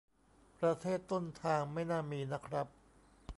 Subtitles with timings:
[0.59, 2.67] ประเทศต้นทางไม่น่ามีนะครับ